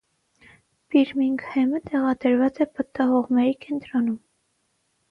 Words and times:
Բիրմինգհեմը 0.95 1.83
տեղադրված 1.91 2.61
է 2.67 2.69
պտտահողմերի 2.81 3.57
կենտրոնում։ 3.69 4.21